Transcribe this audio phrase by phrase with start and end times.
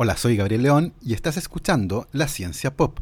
[0.00, 3.00] Hola, soy Gabriel León y estás escuchando La Ciencia Pop.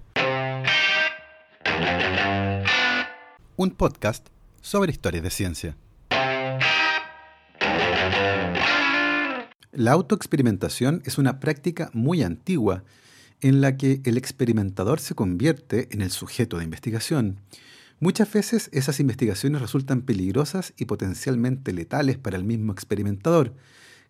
[3.55, 4.29] Un podcast
[4.63, 5.77] sobre historias de ciencia.
[9.73, 12.83] La autoexperimentación es una práctica muy antigua
[13.43, 17.41] en la que el experimentador se convierte en el sujeto de investigación.
[18.01, 23.53] Muchas veces esas investigaciones resultan peligrosas y potencialmente letales para el mismo experimentador,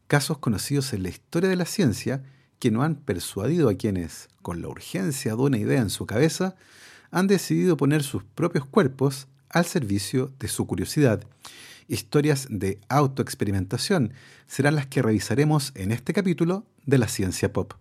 [0.06, 2.22] casos conocidos en la historia de la ciencia
[2.58, 6.56] que no han persuadido a quienes, con la urgencia de una idea en su cabeza,
[7.10, 11.22] han decidido poner sus propios cuerpos al servicio de su curiosidad.
[11.88, 14.12] Historias de autoexperimentación
[14.46, 17.74] serán las que revisaremos en este capítulo de la ciencia pop.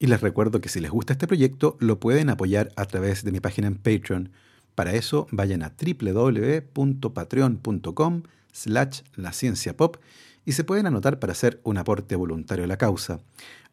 [0.00, 3.32] Y les recuerdo que si les gusta este proyecto lo pueden apoyar a través de
[3.32, 4.32] mi página en Patreon.
[4.74, 8.22] Para eso vayan a www.patreon.com
[8.52, 9.96] slash la ciencia pop
[10.44, 13.20] y se pueden anotar para hacer un aporte voluntario a la causa.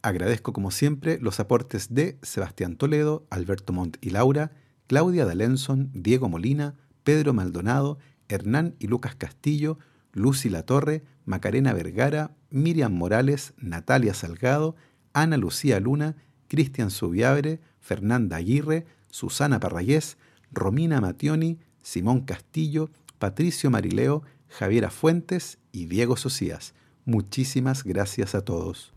[0.01, 4.51] Agradezco como siempre los aportes de Sebastián Toledo, Alberto Montt y Laura,
[4.87, 9.77] Claudia D'Alenson, Diego Molina, Pedro Maldonado, Hernán y Lucas Castillo,
[10.13, 14.75] Lucy Latorre, Macarena Vergara, Miriam Morales, Natalia Salgado,
[15.13, 16.15] Ana Lucía Luna,
[16.47, 20.17] Cristian Subiabre, Fernanda Aguirre, Susana Parrayés,
[20.51, 26.73] Romina Mationi, Simón Castillo, Patricio Marileo, Javiera Fuentes y Diego Socias.
[27.05, 28.91] Muchísimas gracias a todos.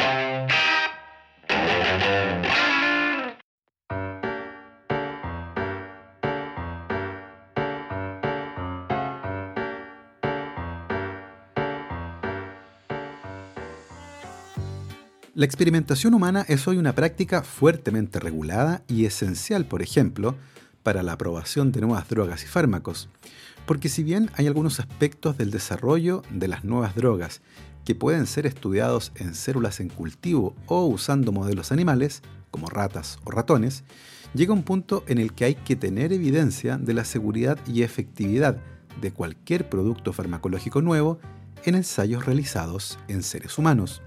[15.37, 20.37] La experimentación humana es hoy una práctica fuertemente regulada y esencial, por ejemplo,
[20.85, 23.09] para la aprobación de nuevas drogas y fármacos.
[23.67, 27.41] Porque si bien hay algunos aspectos del desarrollo de las nuevas drogas
[27.85, 33.31] que pueden ser estudiados en células en cultivo o usando modelos animales, como ratas o
[33.31, 33.85] ratones,
[34.35, 38.59] llega un punto en el que hay que tener evidencia de la seguridad y efectividad
[39.01, 41.19] de cualquier producto farmacológico nuevo
[41.65, 44.03] en ensayos realizados en seres humanos.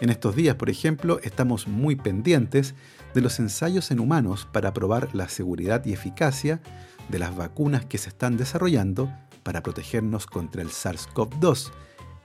[0.00, 2.74] En estos días, por ejemplo, estamos muy pendientes
[3.14, 6.60] de los ensayos en humanos para probar la seguridad y eficacia
[7.08, 9.12] de las vacunas que se están desarrollando
[9.42, 11.70] para protegernos contra el SARS-CoV-2,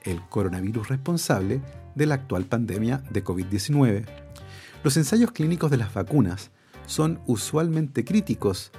[0.04, 1.62] el coronavirus responsable
[1.96, 4.06] de la actual pandemia de COVID-19.
[4.84, 6.52] Los ensayos clínicos de las vacunas
[6.88, 8.72] son usualmente críticos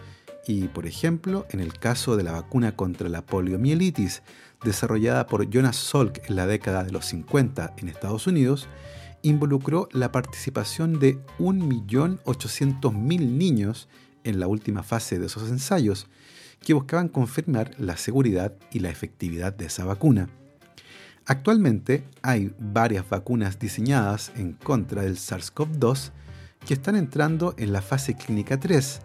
[0.47, 4.23] y, por ejemplo, en el caso de la vacuna contra la poliomielitis,
[4.65, 8.69] desarrollada por Jonas Salk en la década de los 50 en Estados Unidos,
[9.23, 13.89] involucró la participación de 1.800.000 niños
[14.25, 16.07] en la última fase de esos ensayos,
[16.61, 20.29] que buscaban confirmar la seguridad y la efectividad de esa vacuna.
[21.27, 26.11] Actualmente hay varias vacunas diseñadas en contra del SARS-CoV-2
[26.67, 29.01] que están entrando en la fase clínica 3,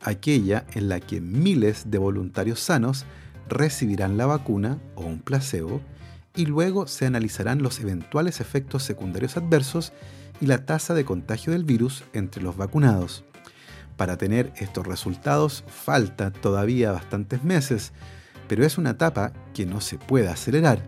[0.00, 3.04] aquella en la que miles de voluntarios sanos
[3.48, 5.80] recibirán la vacuna o un placebo
[6.34, 9.92] y luego se analizarán los eventuales efectos secundarios adversos
[10.40, 13.24] y la tasa de contagio del virus entre los vacunados.
[14.02, 17.92] Para tener estos resultados falta todavía bastantes meses,
[18.48, 20.82] pero es una etapa que no se puede acelerar.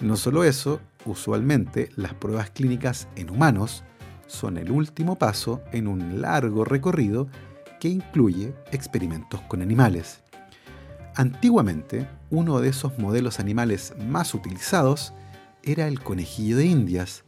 [0.00, 3.84] No solo eso, usualmente las pruebas clínicas en humanos
[4.26, 7.28] son el último paso en un largo recorrido
[7.78, 10.24] que incluye experimentos con animales.
[11.14, 15.14] Antiguamente, uno de esos modelos animales más utilizados
[15.62, 17.22] era el conejillo de indias,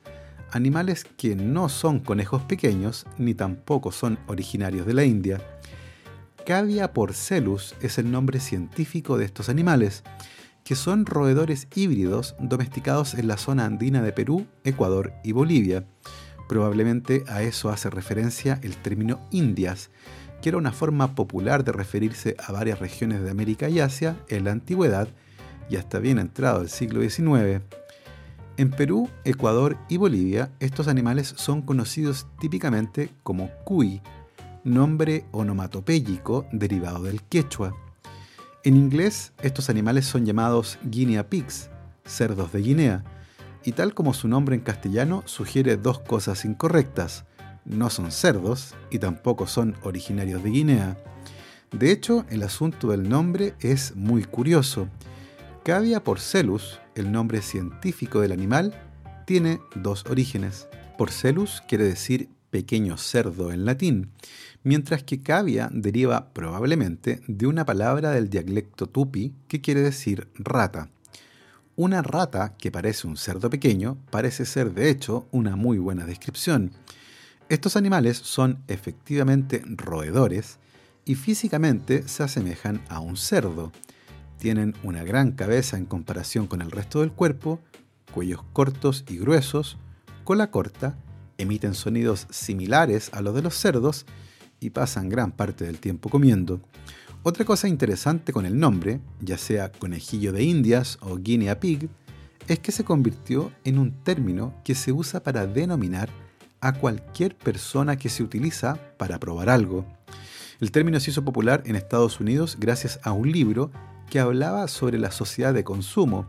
[0.52, 5.40] animales que no son conejos pequeños ni tampoco son originarios de la India.
[6.44, 10.04] Cavia porcelus es el nombre científico de estos animales,
[10.64, 15.84] que son roedores híbridos domesticados en la zona andina de Perú, Ecuador y Bolivia.
[16.48, 19.90] Probablemente a eso hace referencia el término indias,
[20.40, 24.44] que era una forma popular de referirse a varias regiones de América y Asia en
[24.44, 25.08] la antigüedad
[25.68, 27.62] y hasta bien entrado el siglo XIX.
[28.58, 34.00] En Perú, Ecuador y Bolivia, estos animales son conocidos típicamente como cuy,
[34.64, 37.74] nombre onomatopéyico derivado del quechua.
[38.64, 41.68] En inglés, estos animales son llamados guinea pigs,
[42.06, 43.04] cerdos de Guinea,
[43.62, 47.26] y tal como su nombre en castellano sugiere dos cosas incorrectas.
[47.66, 50.96] No son cerdos y tampoco son originarios de Guinea.
[51.72, 54.88] De hecho, el asunto del nombre es muy curioso.
[55.66, 58.72] Cavia porcelus, el nombre científico del animal,
[59.26, 60.68] tiene dos orígenes.
[60.96, 64.12] Porcelus quiere decir pequeño cerdo en latín,
[64.62, 70.88] mientras que cavia deriva probablemente de una palabra del dialecto tupi que quiere decir rata.
[71.74, 76.70] Una rata que parece un cerdo pequeño parece ser de hecho una muy buena descripción.
[77.48, 80.60] Estos animales son efectivamente roedores
[81.04, 83.72] y físicamente se asemejan a un cerdo.
[84.38, 87.60] Tienen una gran cabeza en comparación con el resto del cuerpo,
[88.12, 89.78] cuellos cortos y gruesos,
[90.24, 90.98] cola corta,
[91.38, 94.06] emiten sonidos similares a los de los cerdos
[94.60, 96.60] y pasan gran parte del tiempo comiendo.
[97.22, 101.88] Otra cosa interesante con el nombre, ya sea conejillo de indias o guinea pig,
[102.46, 106.08] es que se convirtió en un término que se usa para denominar
[106.60, 109.84] a cualquier persona que se utiliza para probar algo.
[110.60, 113.70] El término se hizo popular en Estados Unidos gracias a un libro
[114.10, 116.26] que hablaba sobre la sociedad de consumo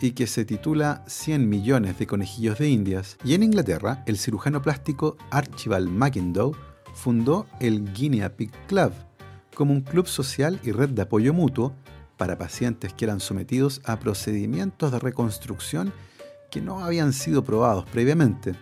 [0.00, 3.16] y que se titula 100 millones de conejillos de indias.
[3.24, 6.56] Y en Inglaterra, el cirujano plástico Archibald McIndoe
[6.94, 8.92] fundó el Guinea Pig Club,
[9.54, 11.74] como un club social y red de apoyo mutuo
[12.16, 15.92] para pacientes que eran sometidos a procedimientos de reconstrucción
[16.50, 18.54] que no habían sido probados previamente.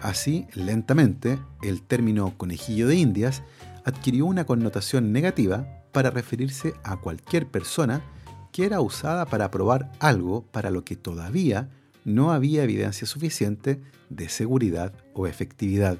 [0.00, 3.42] Así, lentamente, el término conejillo de indias
[3.84, 8.02] adquirió una connotación negativa para referirse a cualquier persona
[8.50, 11.70] que era usada para probar algo para lo que todavía
[12.04, 13.80] no había evidencia suficiente
[14.10, 15.98] de seguridad o efectividad.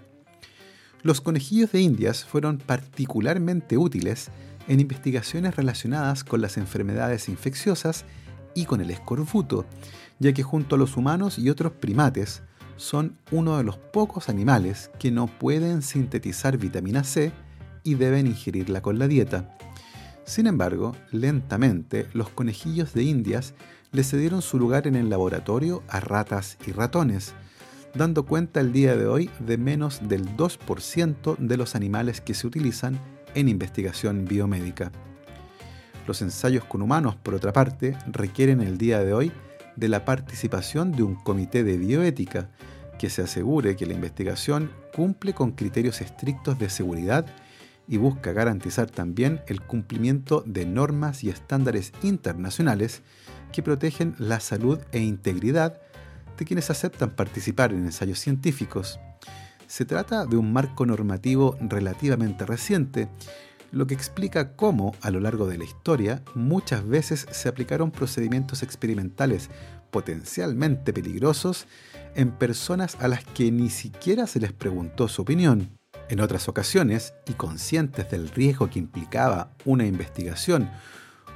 [1.03, 4.31] Los conejillos de indias fueron particularmente útiles
[4.69, 8.05] en investigaciones relacionadas con las enfermedades infecciosas
[8.55, 9.65] y con el escorbuto,
[10.19, 12.43] ya que junto a los humanos y otros primates
[12.77, 17.33] son uno de los pocos animales que no pueden sintetizar vitamina C
[17.83, 19.57] y deben ingerirla con la dieta.
[20.25, 23.55] Sin embargo, lentamente los conejillos de indias
[23.91, 27.35] le cedieron su lugar en el laboratorio a ratas y ratones,
[27.95, 32.47] dando cuenta el día de hoy de menos del 2% de los animales que se
[32.47, 32.99] utilizan
[33.35, 34.93] en investigación biomédica.
[36.07, 39.33] Los ensayos con humanos, por otra parte, requieren el día de hoy
[39.77, 42.49] de la participación de un comité de bioética
[42.99, 47.27] que se asegure que la investigación cumple con criterios estrictos de seguridad
[47.89, 53.03] y busca garantizar también el cumplimiento de normas y estándares internacionales
[53.53, 55.81] que protegen la salud e integridad
[56.39, 58.99] de quienes aceptan participar en ensayos científicos.
[59.67, 63.09] Se trata de un marco normativo relativamente reciente,
[63.71, 68.63] lo que explica cómo, a lo largo de la historia, muchas veces se aplicaron procedimientos
[68.63, 69.49] experimentales
[69.91, 71.67] potencialmente peligrosos
[72.15, 75.79] en personas a las que ni siquiera se les preguntó su opinión.
[76.13, 80.71] En otras ocasiones, y conscientes del riesgo que implicaba una investigación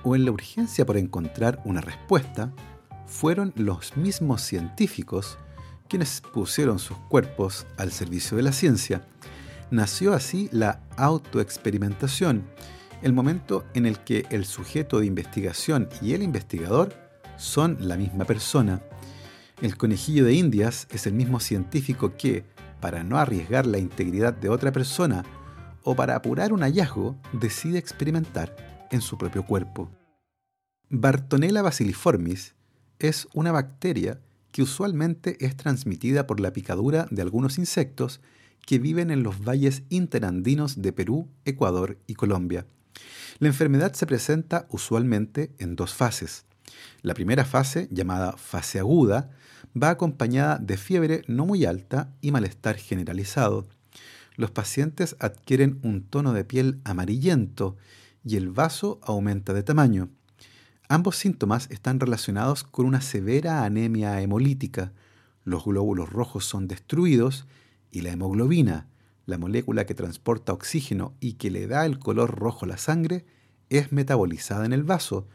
[0.05, 2.53] o en la urgencia por encontrar una respuesta,
[3.07, 5.39] fueron los mismos científicos
[5.89, 9.09] quienes pusieron sus cuerpos al servicio de la ciencia.
[9.71, 12.45] Nació así la autoexperimentación,
[13.01, 16.93] el momento en el que el sujeto de investigación y el investigador
[17.39, 18.83] son la misma persona.
[19.63, 22.45] El conejillo de Indias es el mismo científico que,
[22.81, 25.25] para no arriesgar la integridad de otra persona
[25.83, 29.91] o para apurar un hallazgo, decide experimentar en su propio cuerpo.
[30.89, 32.55] Bartonella basiliformis
[32.99, 34.21] es una bacteria
[34.53, 38.21] que usualmente es transmitida por la picadura de algunos insectos
[38.65, 42.67] que viven en los valles interandinos de Perú, Ecuador y Colombia.
[43.39, 46.46] La enfermedad se presenta usualmente en dos fases.
[47.03, 49.31] La primera fase, llamada fase aguda,
[49.81, 53.67] va acompañada de fiebre no muy alta y malestar generalizado.
[54.37, 57.77] Los pacientes adquieren un tono de piel amarillento
[58.25, 60.11] y el vaso aumenta de tamaño.
[60.89, 64.93] Ambos síntomas están relacionados con una severa anemia hemolítica.
[65.45, 67.47] Los glóbulos rojos son destruidos
[67.91, 68.89] y la hemoglobina,
[69.27, 73.25] la molécula que transporta oxígeno y que le da el color rojo a la sangre,
[73.69, 75.27] es metabolizada en el vaso,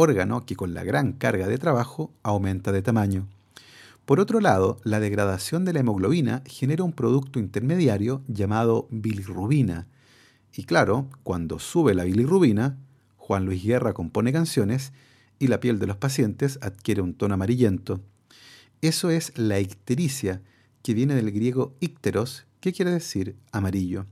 [0.00, 3.28] órgano que con la gran carga de trabajo aumenta de tamaño.
[4.04, 9.86] Por otro lado, la degradación de la hemoglobina genera un producto intermediario llamado bilirrubina.
[10.56, 12.76] Y claro, cuando sube la bilirrubina,
[13.18, 14.92] Juan Luis Guerra compone canciones
[15.38, 18.00] y la piel de los pacientes adquiere un tono amarillento.
[18.80, 20.42] Eso es la ictericia,
[20.82, 24.06] que viene del griego icteros, que quiere decir amarillo.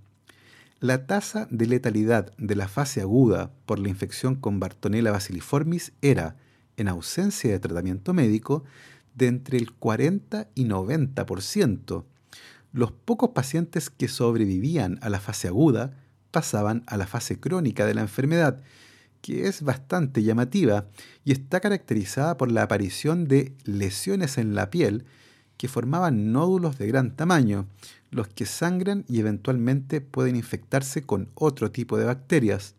[0.81, 6.37] La tasa de letalidad de la fase aguda por la infección con Bartonella basiliformis era,
[6.77, 8.63] en ausencia de tratamiento médico,
[9.17, 12.05] de entre el 40 y 90%.
[12.73, 15.97] Los pocos pacientes que sobrevivían a la fase aguda
[16.31, 18.63] pasaban a la fase crónica de la enfermedad
[19.21, 20.87] que es bastante llamativa
[21.25, 25.07] y está caracterizada por la aparición de lesiones en la piel
[25.57, 27.67] que formaban nódulos de gran tamaño,
[28.11, 32.75] los que sangran y eventualmente pueden infectarse con otro tipo de bacterias.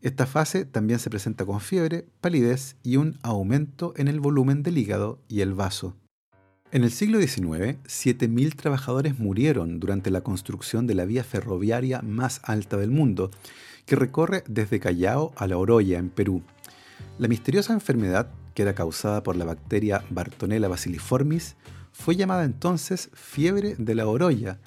[0.00, 4.78] Esta fase también se presenta con fiebre, palidez y un aumento en el volumen del
[4.78, 5.96] hígado y el vaso.
[6.70, 12.40] En el siglo XIX, 7.000 trabajadores murieron durante la construcción de la vía ferroviaria más
[12.44, 13.30] alta del mundo,
[13.86, 16.42] que recorre desde Callao a La Oroya, en Perú.
[17.18, 21.56] La misteriosa enfermedad, que era causada por la bacteria Bartonella bacilliformis,
[21.92, 24.58] fue llamada entonces fiebre de la Oroya,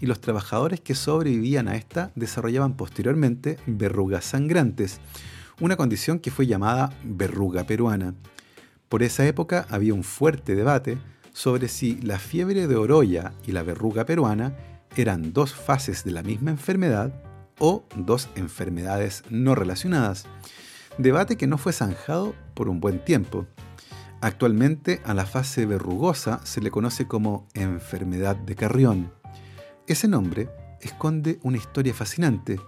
[0.00, 5.00] y los trabajadores que sobrevivían a esta desarrollaban posteriormente verrugas sangrantes,
[5.60, 8.14] una condición que fue llamada verruga peruana.
[8.88, 10.98] Por esa época había un fuerte debate
[11.32, 14.56] sobre si la fiebre de Oroya y la verruga peruana
[14.96, 17.12] eran dos fases de la misma enfermedad
[17.58, 20.24] o dos enfermedades no relacionadas,
[20.98, 23.46] debate que no fue zanjado por un buen tiempo.
[24.22, 29.12] Actualmente a la fase verrugosa se le conoce como enfermedad de Carrión.
[29.86, 30.50] Ese nombre
[30.82, 32.60] esconde una historia fascinante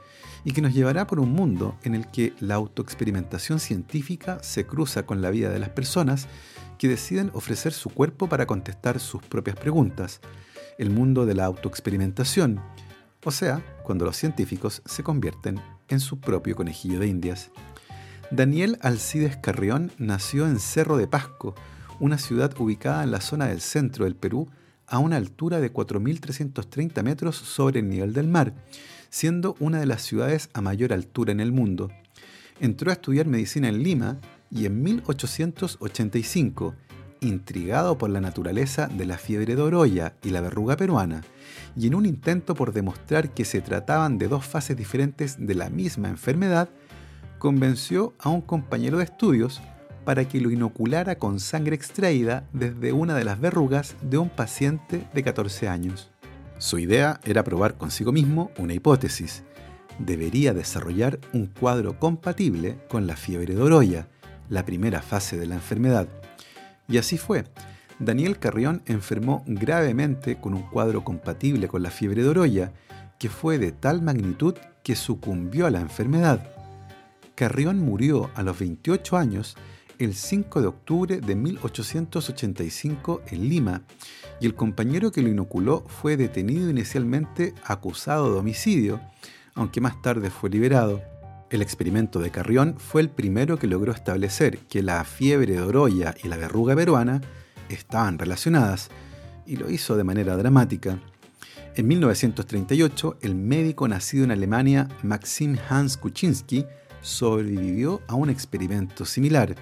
[0.44, 5.04] y que nos llevará por un mundo en el que la autoexperimentación científica se cruza
[5.04, 6.26] con la vida de las personas
[6.78, 10.20] que deciden ofrecer su cuerpo para contestar sus propias preguntas,
[10.78, 12.60] el mundo de la autoexperimentación,
[13.24, 17.50] o sea, cuando los científicos se convierten en su propio conejillo de indias.
[18.32, 21.54] Daniel Alcides Carrión nació en Cerro de Pasco,
[22.00, 24.48] una ciudad ubicada en la zona del centro del Perú,
[24.86, 28.54] a una altura de 4.330 metros sobre el nivel del mar,
[29.10, 31.90] siendo una de las ciudades a mayor altura en el mundo.
[32.58, 34.18] Entró a estudiar medicina en Lima
[34.50, 36.74] y en 1885,
[37.20, 41.20] intrigado por la naturaleza de la fiebre de Oroya y la verruga peruana,
[41.76, 45.68] y en un intento por demostrar que se trataban de dos fases diferentes de la
[45.68, 46.70] misma enfermedad,
[47.42, 49.60] convenció a un compañero de estudios
[50.04, 55.08] para que lo inoculara con sangre extraída desde una de las verrugas de un paciente
[55.12, 56.12] de 14 años.
[56.58, 59.42] Su idea era probar consigo mismo una hipótesis.
[59.98, 64.06] Debería desarrollar un cuadro compatible con la fiebre de Oroya,
[64.48, 66.06] la primera fase de la enfermedad.
[66.86, 67.42] Y así fue.
[67.98, 72.72] Daniel Carrión enfermó gravemente con un cuadro compatible con la fiebre de Oroya,
[73.18, 76.61] que fue de tal magnitud que sucumbió a la enfermedad.
[77.34, 79.56] Carrión murió a los 28 años
[79.98, 83.82] el 5 de octubre de 1885 en Lima
[84.40, 89.00] y el compañero que lo inoculó fue detenido inicialmente acusado de homicidio,
[89.54, 91.02] aunque más tarde fue liberado.
[91.50, 96.14] El experimento de Carrión fue el primero que logró establecer que la fiebre de Oroya
[96.22, 97.20] y la verruga peruana
[97.68, 98.90] estaban relacionadas,
[99.46, 100.98] y lo hizo de manera dramática.
[101.74, 106.66] En 1938, el médico nacido en Alemania, Maxim Hans Kuczynski,
[107.02, 109.54] sobrevivió a un experimento similar.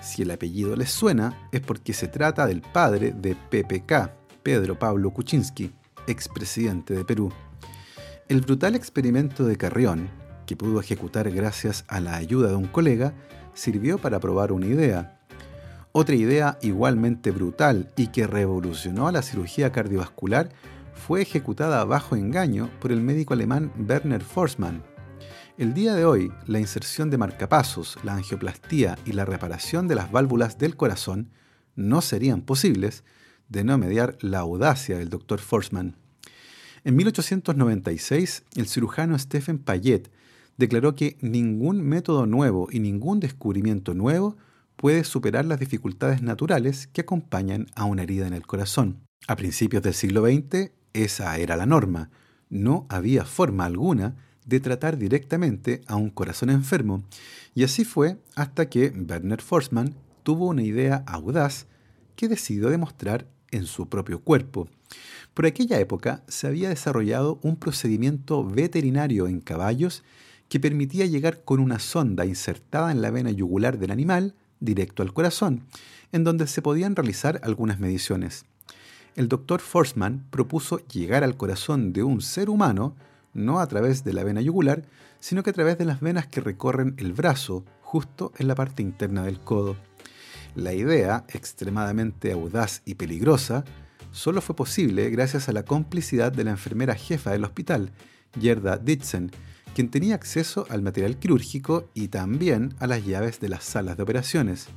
[0.00, 4.12] Si el apellido les suena, es porque se trata del padre de PPK,
[4.44, 5.72] Pedro Pablo Kuczynski,
[6.06, 7.32] expresidente de Perú.
[8.28, 10.08] El brutal experimento de Carrión
[10.46, 13.12] que pudo ejecutar gracias a la ayuda de un colega,
[13.52, 15.20] sirvió para probar una idea.
[15.92, 20.50] Otra idea igualmente brutal y que revolucionó a la cirugía cardiovascular
[20.94, 24.82] fue ejecutada bajo engaño por el médico alemán Werner Forsman.
[25.58, 30.12] El día de hoy, la inserción de marcapasos, la angioplastía y la reparación de las
[30.12, 31.30] válvulas del corazón
[31.74, 33.04] no serían posibles
[33.48, 35.38] de no mediar la audacia del Dr.
[35.38, 35.96] Forsman.
[36.84, 40.10] En 1896, el cirujano Stephen Payet
[40.58, 44.36] declaró que ningún método nuevo y ningún descubrimiento nuevo
[44.76, 48.98] puede superar las dificultades naturales que acompañan a una herida en el corazón.
[49.26, 52.10] A principios del siglo XX, esa era la norma.
[52.50, 54.16] No había forma alguna
[54.46, 57.02] de tratar directamente a un corazón enfermo,
[57.54, 61.66] y así fue hasta que Werner Forsman tuvo una idea audaz
[62.14, 64.68] que decidió demostrar en su propio cuerpo.
[65.34, 70.02] Por aquella época se había desarrollado un procedimiento veterinario en caballos
[70.48, 75.12] que permitía llegar con una sonda insertada en la vena yugular del animal directo al
[75.12, 75.64] corazón,
[76.12, 78.46] en donde se podían realizar algunas mediciones.
[79.16, 82.94] El doctor Forsman propuso llegar al corazón de un ser humano
[83.36, 84.82] no a través de la vena yugular,
[85.20, 88.82] sino que a través de las venas que recorren el brazo, justo en la parte
[88.82, 89.76] interna del codo.
[90.54, 93.64] La idea, extremadamente audaz y peligrosa,
[94.10, 97.92] solo fue posible gracias a la complicidad de la enfermera jefa del hospital,
[98.40, 99.30] Gerda Ditzen,
[99.74, 104.02] quien tenía acceso al material quirúrgico y también a las llaves de las salas de
[104.02, 104.68] operaciones.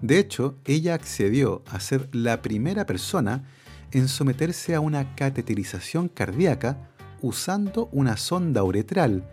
[0.00, 3.44] De hecho, ella accedió a ser la primera persona
[3.92, 6.91] en someterse a una cateterización cardíaca
[7.22, 9.28] usando una sonda uretral,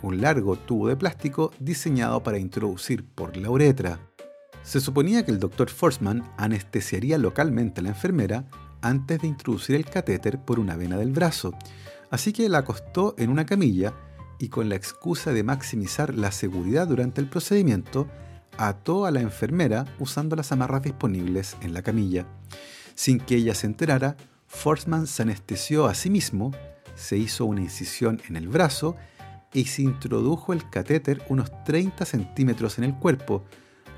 [0.00, 4.00] un largo tubo de plástico diseñado para introducir por la uretra.
[4.62, 8.46] Se suponía que el doctor Forsman anestesiaría localmente a la enfermera
[8.80, 11.54] antes de introducir el catéter por una vena del brazo,
[12.10, 13.92] así que la acostó en una camilla
[14.38, 18.08] y con la excusa de maximizar la seguridad durante el procedimiento,
[18.58, 22.26] ató a la enfermera usando las amarras disponibles en la camilla.
[22.94, 26.52] Sin que ella se enterara, Forsman se anestesió a sí mismo,
[26.94, 28.96] se hizo una incisión en el brazo
[29.52, 33.44] y se introdujo el catéter unos 30 centímetros en el cuerpo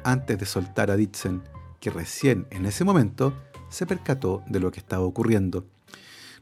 [0.03, 1.43] antes de soltar a Ditzen,
[1.81, 3.35] que recién en ese momento
[3.69, 5.67] se percató de lo que estaba ocurriendo.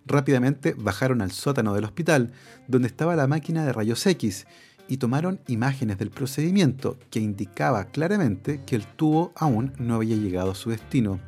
[0.05, 2.33] Rápidamente bajaron al sótano del hospital,
[2.67, 4.47] donde estaba la máquina de rayos X,
[4.89, 10.51] y tomaron imágenes del procedimiento que indicaba claramente que el tubo aún no había llegado
[10.51, 11.21] a su destino.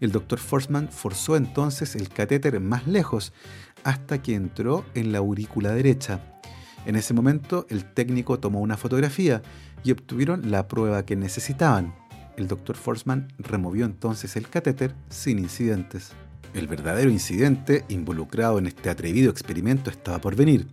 [0.00, 3.34] El doctor Forsman forzó entonces el catéter más lejos
[3.84, 6.20] hasta que entró en la aurícula derecha.
[6.86, 9.42] En ese momento el técnico tomó una fotografía
[9.84, 11.94] y obtuvieron la prueba que necesitaban.
[12.36, 16.12] El doctor Forsman removió entonces el catéter sin incidentes.
[16.54, 20.66] El verdadero incidente involucrado en este atrevido experimento estaba por venir.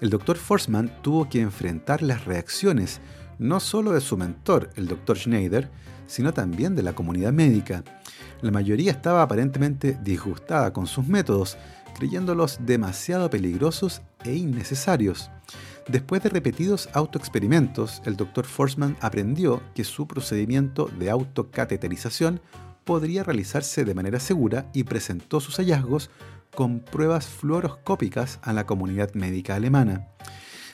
[0.00, 3.00] El doctor Forsman tuvo que enfrentar las reacciones
[3.38, 5.70] no solo de su mentor, el doctor Schneider,
[6.06, 7.82] sino también de la comunidad médica.
[8.40, 11.56] La mayoría estaba aparentemente disgustada con sus métodos,
[11.96, 15.30] creyéndolos demasiado peligrosos e innecesarios.
[15.88, 18.44] Después de repetidos autoexperimentos, el Dr.
[18.44, 22.40] Forsman aprendió que su procedimiento de autocateterización
[22.84, 26.10] podría realizarse de manera segura y presentó sus hallazgos
[26.54, 30.08] con pruebas fluoroscópicas a la comunidad médica alemana.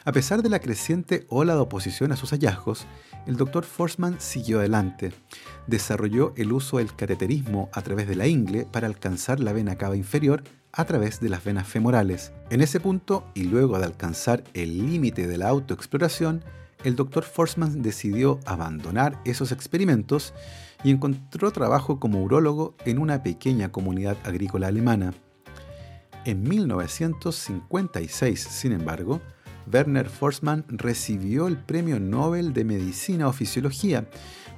[0.04, 2.86] A pesar de la creciente ola de oposición a sus hallazgos,
[3.26, 3.64] el Dr.
[3.64, 5.12] Forsman siguió adelante.
[5.68, 9.96] Desarrolló el uso del cateterismo a través de la ingle para alcanzar la vena cava
[9.96, 12.32] inferior a través de las venas femorales.
[12.50, 16.42] En ese punto, y luego de alcanzar el límite de la autoexploración,
[16.84, 17.22] el Dr.
[17.24, 20.34] Forsman decidió abandonar esos experimentos
[20.82, 25.14] y encontró trabajo como urólogo en una pequeña comunidad agrícola alemana.
[26.24, 29.20] En 1956, sin embargo,
[29.72, 34.08] Werner Forsman recibió el Premio Nobel de Medicina o Fisiología,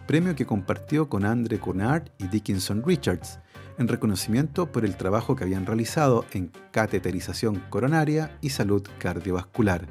[0.06, 3.38] premio que compartió con Andre Cunard y Dickinson Richards,
[3.78, 9.86] en reconocimiento por el trabajo que habían realizado en cateterización coronaria y salud cardiovascular.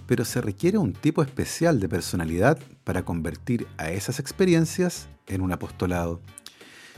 [0.06, 5.50] pero se requiere un tipo especial de personalidad para convertir a esas experiencias en un
[5.50, 6.20] apostolado.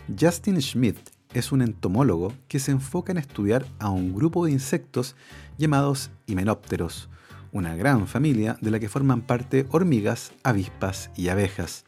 [0.09, 0.99] Justin Schmidt
[1.33, 5.17] es un entomólogo que se enfoca en estudiar a un grupo de insectos
[5.57, 7.09] llamados himenópteros,
[7.53, 11.87] una gran familia de la que forman parte hormigas, avispas y abejas.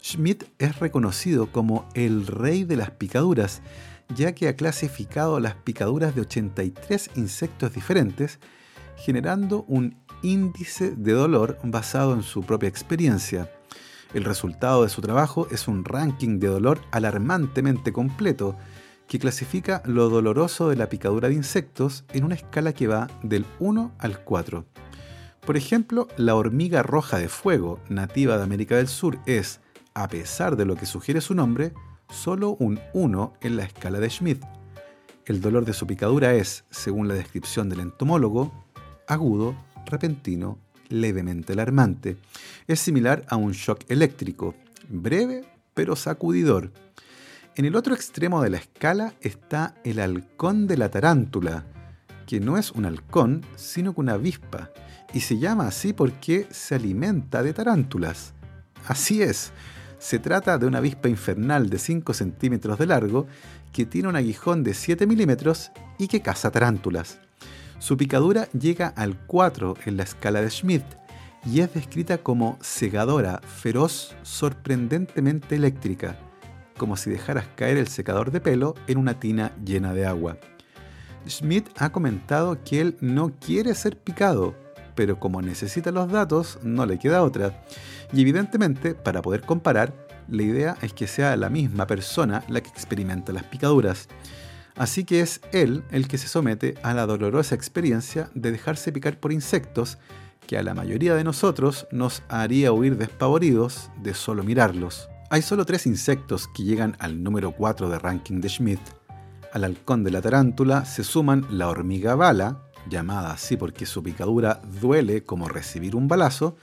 [0.00, 3.60] Schmidt es reconocido como el rey de las picaduras
[4.14, 8.38] ya que ha clasificado las picaduras de 83 insectos diferentes,
[8.96, 13.50] generando un índice de dolor basado en su propia experiencia.
[14.14, 18.56] El resultado de su trabajo es un ranking de dolor alarmantemente completo,
[19.08, 23.44] que clasifica lo doloroso de la picadura de insectos en una escala que va del
[23.60, 24.64] 1 al 4.
[25.44, 29.60] Por ejemplo, la hormiga roja de fuego, nativa de América del Sur, es,
[29.94, 31.72] a pesar de lo que sugiere su nombre,
[32.10, 34.42] solo un 1 en la escala de Schmidt.
[35.24, 38.64] El dolor de su picadura es, según la descripción del entomólogo,
[39.08, 42.16] agudo, repentino, levemente alarmante.
[42.66, 44.54] Es similar a un shock eléctrico,
[44.88, 46.72] breve pero sacudidor.
[47.54, 51.64] En el otro extremo de la escala está el halcón de la tarántula,
[52.26, 54.70] que no es un halcón, sino que una avispa,
[55.12, 58.34] y se llama así porque se alimenta de tarántulas.
[58.86, 59.52] Así es,
[59.98, 63.26] Se trata de una avispa infernal de 5 centímetros de largo
[63.72, 67.18] que tiene un aguijón de 7 milímetros y que caza tarántulas.
[67.78, 70.84] Su picadura llega al 4 en la escala de Schmidt
[71.44, 76.18] y es descrita como segadora, feroz, sorprendentemente eléctrica,
[76.76, 80.38] como si dejaras caer el secador de pelo en una tina llena de agua.
[81.28, 84.54] Schmidt ha comentado que él no quiere ser picado,
[84.94, 87.64] pero como necesita los datos, no le queda otra.
[88.12, 89.92] Y evidentemente, para poder comparar,
[90.28, 94.08] la idea es que sea la misma persona la que experimenta las picaduras.
[94.76, 99.18] Así que es él el que se somete a la dolorosa experiencia de dejarse picar
[99.18, 99.98] por insectos
[100.46, 105.08] que a la mayoría de nosotros nos haría huir despavoridos de solo mirarlos.
[105.30, 108.80] Hay solo tres insectos que llegan al número 4 de ranking de Schmidt.
[109.52, 114.60] Al halcón de la tarántula se suman la hormiga bala, llamada así porque su picadura
[114.80, 116.56] duele como recibir un balazo,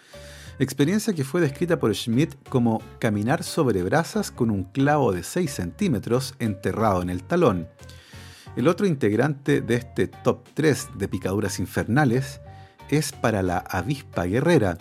[0.59, 5.51] experiencia que fue descrita por Schmidt como caminar sobre brasas con un clavo de 6
[5.51, 7.67] centímetros enterrado en el talón.
[8.55, 12.39] El otro integrante de este top 3 de picaduras infernales
[12.89, 14.77] es para la avispa guerrera,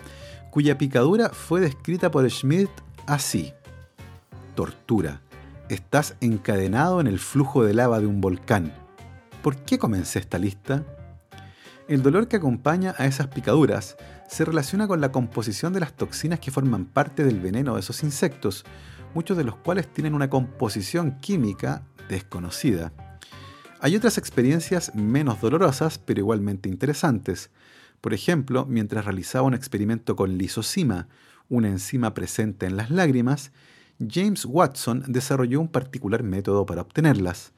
[0.50, 2.70] cuya picadura fue descrita por Schmidt
[3.06, 3.54] así.
[4.54, 5.22] Tortura.
[5.70, 8.74] Estás encadenado en el flujo de lava de un volcán.
[9.42, 10.84] ¿Por qué comencé esta lista?
[11.88, 13.96] El dolor que acompaña a esas picaduras
[14.32, 18.02] se relaciona con la composición de las toxinas que forman parte del veneno de esos
[18.02, 18.64] insectos,
[19.12, 22.94] muchos de los cuales tienen una composición química desconocida.
[23.80, 27.50] Hay otras experiencias menos dolorosas, pero igualmente interesantes.
[28.00, 31.08] Por ejemplo, mientras realizaba un experimento con lisocima,
[31.50, 33.52] una enzima presente en las lágrimas,
[34.00, 37.52] James Watson desarrolló un particular método para obtenerlas.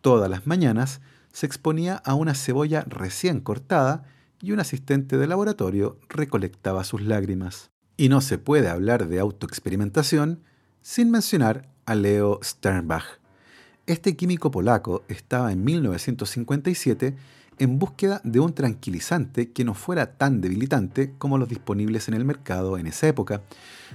[0.00, 4.04] Todas las mañanas se exponía a una cebolla recién cortada
[4.40, 7.70] y un asistente de laboratorio recolectaba sus lágrimas.
[7.96, 10.42] Y no se puede hablar de autoexperimentación
[10.82, 13.20] sin mencionar a Leo Sternbach.
[13.86, 17.16] Este químico polaco estaba en 1957
[17.58, 22.24] en búsqueda de un tranquilizante que no fuera tan debilitante como los disponibles en el
[22.24, 23.42] mercado en esa época,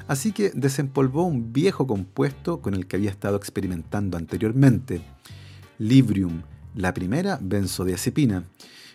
[0.08, 5.02] así que desempolvó un viejo compuesto con el que había estado experimentando anteriormente,
[5.80, 6.42] Librium,
[6.76, 8.44] la primera benzodiazepina.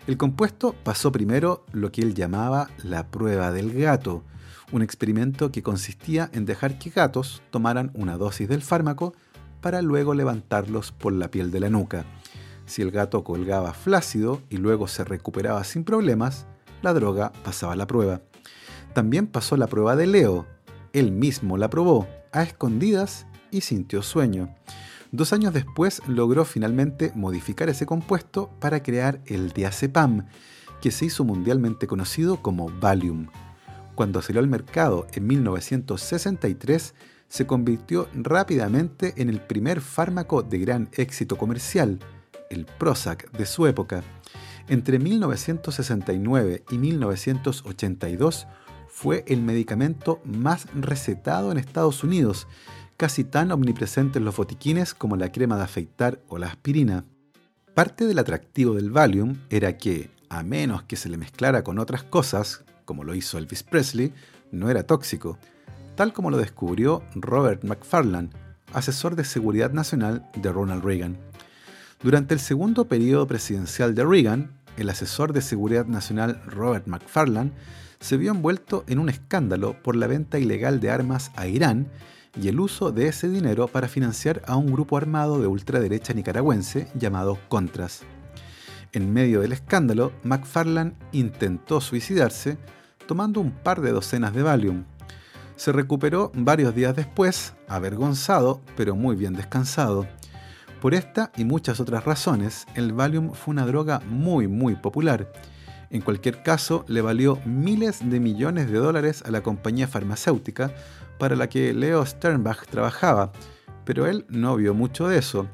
[0.09, 4.25] El compuesto pasó primero lo que él llamaba la prueba del gato,
[4.73, 9.12] un experimento que consistía en dejar que gatos tomaran una dosis del fármaco
[9.61, 12.07] para luego levantarlos por la piel de la nuca.
[12.64, 16.47] Si el gato colgaba flácido y luego se recuperaba sin problemas,
[16.81, 18.23] la droga pasaba la prueba.
[18.94, 20.47] También pasó la prueba de Leo.
[20.94, 24.55] Él mismo la probó, a escondidas, y sintió sueño.
[25.11, 30.27] Dos años después logró finalmente modificar ese compuesto para crear el diazepam,
[30.83, 33.29] que se hizo mundialmente conocido como Valium.
[33.94, 36.94] Cuando salió al mercado en 1963,
[37.27, 41.99] se convirtió rápidamente en el primer fármaco de gran éxito comercial,
[42.51, 44.03] el Prozac de su época.
[44.68, 48.47] Entre 1969 y 1982
[48.88, 52.47] fue el medicamento más recetado en Estados Unidos
[52.99, 57.05] casi tan omnipresente en los botiquines como la crema de afeitar o la aspirina.
[57.73, 62.03] Parte del atractivo del Valium era que, a menos que se le mezclara con otras
[62.03, 64.13] cosas, como lo hizo Elvis Presley,
[64.51, 65.39] no era tóxico,
[65.95, 68.33] tal como lo descubrió Robert McFarland,
[68.73, 71.19] asesor de seguridad nacional de Ronald Reagan.
[72.03, 77.53] Durante el segundo periodo presidencial de Reagan, el asesor de seguridad nacional Robert McFarland
[78.01, 81.89] se vio envuelto en un escándalo por la venta ilegal de armas a Irán
[82.41, 86.89] y el uso de ese dinero para financiar a un grupo armado de ultraderecha nicaragüense
[86.95, 88.03] llamado Contras.
[88.93, 92.57] En medio del escándalo, McFarland intentó suicidarse
[93.07, 94.85] tomando un par de docenas de Valium.
[95.57, 100.07] Se recuperó varios días después, avergonzado, pero muy bien descansado.
[100.81, 105.33] Por esta y muchas otras razones, el Valium fue una droga muy muy popular.
[105.90, 110.72] En cualquier caso, le valió miles de millones de dólares a la compañía farmacéutica
[111.18, 113.33] para la que Leo Sternbach trabajaba,
[113.85, 115.48] pero él no vio mucho de eso.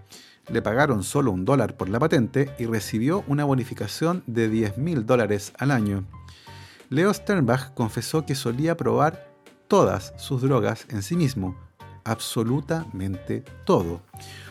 [0.49, 5.07] Le pagaron solo un dólar por la patente y recibió una bonificación de 10 mil
[5.07, 6.05] dólares al año.
[6.91, 9.29] Leo Sternbach confesó que solía probar
[9.69, 11.57] todas sus drogas en sí mismo,
[12.05, 14.03] absolutamente todo.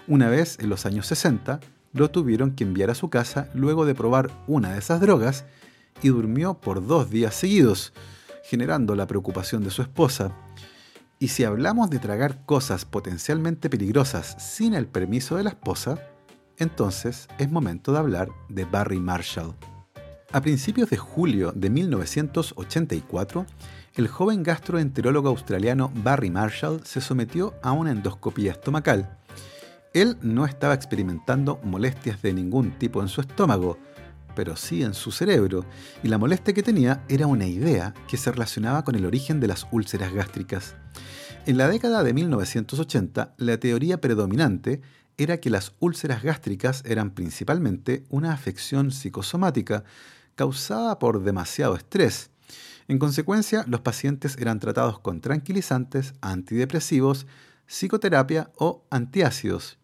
[0.07, 1.59] Una vez, en los años 60,
[1.93, 5.45] lo tuvieron que enviar a su casa luego de probar una de esas drogas
[6.01, 7.93] y durmió por dos días seguidos,
[8.43, 10.35] generando la preocupación de su esposa.
[11.19, 15.99] Y si hablamos de tragar cosas potencialmente peligrosas sin el permiso de la esposa,
[16.57, 19.55] entonces es momento de hablar de Barry Marshall.
[20.31, 23.45] A principios de julio de 1984,
[23.95, 29.19] el joven gastroenterólogo australiano Barry Marshall se sometió a una endoscopía estomacal.
[29.93, 33.77] Él no estaba experimentando molestias de ningún tipo en su estómago,
[34.35, 35.65] pero sí en su cerebro,
[36.03, 39.47] y la molestia que tenía era una idea que se relacionaba con el origen de
[39.47, 40.75] las úlceras gástricas.
[41.45, 44.81] En la década de 1980, la teoría predominante
[45.17, 49.83] era que las úlceras gástricas eran principalmente una afección psicosomática
[50.35, 52.31] causada por demasiado estrés,
[52.87, 57.27] en consecuencia, los pacientes eran tratados con tranquilizantes, antidepresivos,
[57.65, 59.77] psicoterapia o antiácidos.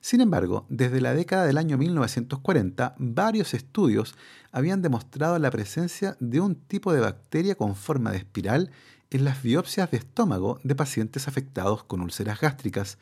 [0.00, 4.14] Sin embargo, desde la década del año 1940, varios estudios
[4.50, 8.70] habían demostrado la presencia de un tipo de bacteria con forma de espiral
[9.10, 12.98] en las biopsias de estómago de pacientes afectados con úlceras gástricas,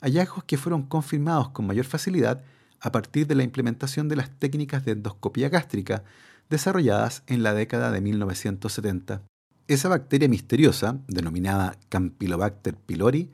[0.00, 2.42] hallazgos que fueron confirmados con mayor facilidad
[2.80, 6.02] a partir de la implementación de las técnicas de endoscopía gástrica,
[6.48, 9.22] desarrolladas en la década de 1970.
[9.68, 13.30] Esa bacteria misteriosa, denominada Campylobacter pylori,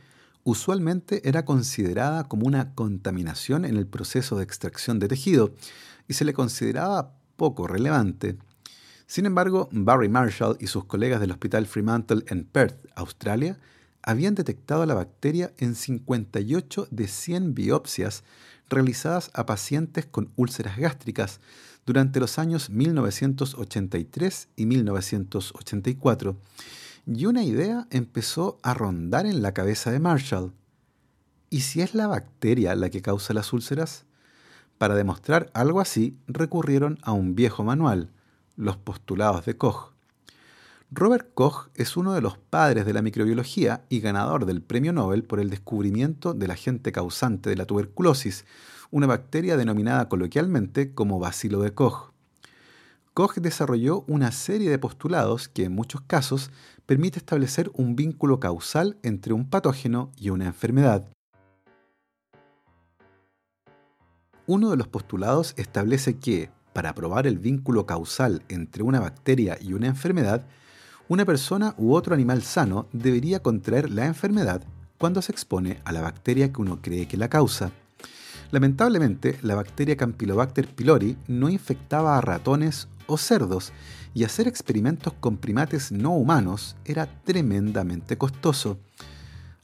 [0.47, 5.53] usualmente era considerada como una contaminación en el proceso de extracción de tejido
[6.07, 8.39] y se le consideraba poco relevante.
[9.09, 13.59] Sin embargo, Barry Marshall y sus colegas del Hospital Fremantle en Perth, Australia,
[14.03, 18.23] habían detectado la bacteria en 58 de 100 biopsias
[18.69, 21.41] realizadas a pacientes con úlceras gástricas
[21.87, 26.37] durante los años 1983 y 1984,
[27.07, 30.53] y una idea empezó a rondar en la cabeza de Marshall.
[31.51, 34.05] ¿Y si es la bacteria la que causa las úlceras?
[34.77, 38.11] Para demostrar algo así, recurrieron a un viejo manual,
[38.57, 39.93] los postulados de Koch.
[40.91, 45.23] Robert Koch es uno de los padres de la microbiología y ganador del Premio Nobel
[45.23, 48.45] por el descubrimiento del agente causante de la tuberculosis,
[48.91, 52.16] una bacteria denominada coloquialmente como bacilo de Koch.
[53.17, 56.51] Koch desarrolló una serie de postulados que en muchos casos
[56.85, 61.09] permite establecer un vínculo causal entre un patógeno y una enfermedad.
[64.47, 69.73] Uno de los postulados establece que, para probar el vínculo causal entre una bacteria y
[69.73, 70.45] una enfermedad,
[71.09, 74.61] una persona u otro animal sano debería contraer la enfermedad
[74.99, 77.73] cuando se expone a la bacteria que uno cree que la causa.
[78.51, 83.73] Lamentablemente, la bacteria Campylobacter pylori no infectaba a ratones o cerdos,
[84.15, 88.79] y hacer experimentos con primates no humanos era tremendamente costoso.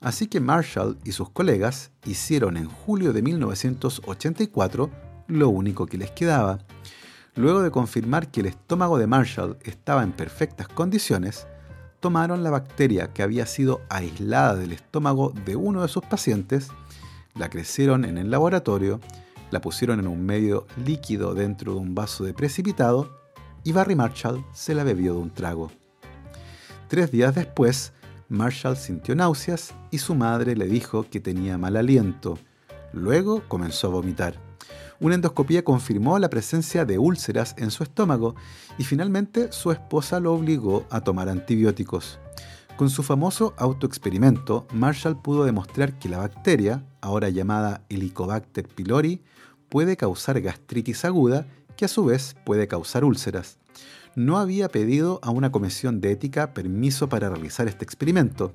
[0.01, 4.91] Así que Marshall y sus colegas hicieron en julio de 1984
[5.29, 6.59] lo único que les quedaba.
[7.35, 11.47] Luego de confirmar que el estómago de Marshall estaba en perfectas condiciones,
[12.01, 16.69] tomaron la bacteria que había sido aislada del estómago de uno de sus pacientes
[17.35, 19.01] la crecieron en el laboratorio,
[19.51, 23.22] la pusieron en un medio líquido dentro de un vaso de precipitado
[23.65, 25.71] y Barry Marshall se la bebió de un trago.
[26.89, 27.93] Tres días después,
[28.29, 32.39] Marshall sintió náuseas y su madre le dijo que tenía mal aliento.
[32.93, 34.41] Luego comenzó a vomitar.
[35.01, 38.37] Una endoscopía confirmó la presencia de úlceras en su estómago
[38.79, 42.21] y finalmente su esposa lo obligó a tomar antibióticos.
[42.77, 49.23] Con su famoso autoexperimento, Marshall pudo demostrar que la bacteria, ahora llamada Helicobacter pylori,
[49.69, 53.59] puede causar gastritis aguda que a su vez puede causar úlceras.
[54.15, 58.53] No había pedido a una comisión de ética permiso para realizar este experimento.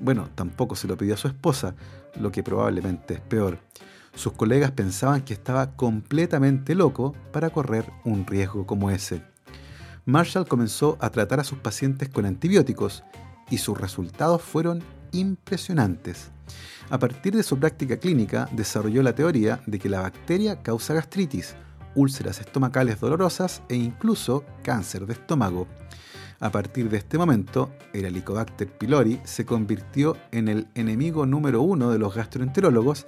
[0.00, 1.74] Bueno, tampoco se lo pidió a su esposa,
[2.18, 3.58] lo que probablemente es peor.
[4.14, 9.22] Sus colegas pensaban que estaba completamente loco para correr un riesgo como ese.
[10.06, 13.04] Marshall comenzó a tratar a sus pacientes con antibióticos
[13.50, 14.82] y sus resultados fueron
[15.12, 16.30] impresionantes.
[16.88, 21.54] A partir de su práctica clínica, desarrolló la teoría de que la bacteria causa gastritis,
[21.94, 25.66] úlceras estomacales dolorosas e incluso cáncer de estómago.
[26.40, 31.90] A partir de este momento, el Helicobacter pylori se convirtió en el enemigo número uno
[31.90, 33.06] de los gastroenterólogos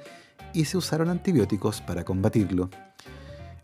[0.53, 2.69] y se usaron antibióticos para combatirlo.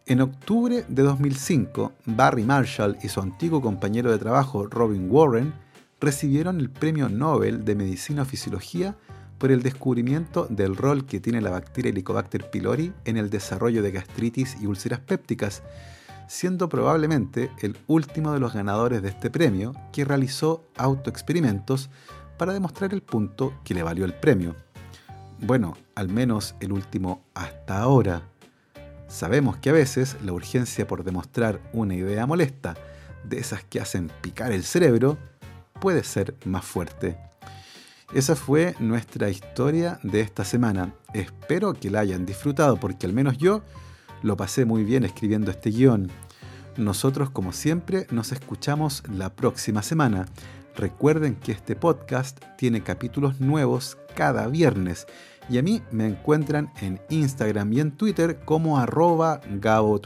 [0.07, 5.53] En octubre de 2005, Barry Marshall y su antiguo compañero de trabajo Robin Warren
[6.01, 8.97] recibieron el Premio Nobel de Medicina o Fisiología
[9.38, 13.92] por el descubrimiento del rol que tiene la bacteria Helicobacter pylori en el desarrollo de
[13.92, 15.62] gastritis y úlceras pépticas,
[16.27, 21.88] siendo probablemente el último de los ganadores de este premio que realizó autoexperimentos
[22.37, 24.55] para demostrar el punto que le valió el premio.
[25.40, 28.22] Bueno, al menos el último hasta ahora.
[29.07, 32.77] Sabemos que a veces la urgencia por demostrar una idea molesta,
[33.24, 35.18] de esas que hacen picar el cerebro,
[35.81, 37.28] puede ser más fuerte.
[38.12, 40.94] Esa fue nuestra historia de esta semana.
[41.12, 43.62] Espero que la hayan disfrutado porque al menos yo
[44.23, 46.11] lo pasé muy bien escribiendo este guion.
[46.79, 50.25] Nosotros, como siempre, nos escuchamos la próxima semana.
[50.75, 55.07] Recuerden que este podcast tiene capítulos nuevos cada viernes
[55.51, 60.01] y a mí me encuentran en Instagram y en Twitter como arroba Gabo.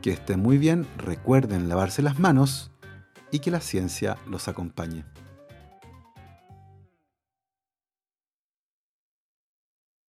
[0.00, 2.72] Que estén muy bien, recuerden lavarse las manos
[3.30, 5.11] y que la ciencia los acompañe.